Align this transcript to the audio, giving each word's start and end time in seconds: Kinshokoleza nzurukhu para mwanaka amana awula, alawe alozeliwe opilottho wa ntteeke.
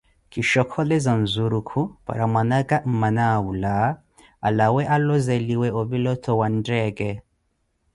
Kinshokoleza 0.31 1.11
nzurukhu 1.23 1.81
para 2.05 2.23
mwanaka 2.31 2.75
amana 2.89 3.23
awula, 3.35 3.75
alawe 4.47 4.81
alozeliwe 4.95 5.67
opilottho 5.81 6.31
wa 6.39 6.47
ntteeke. 6.53 7.09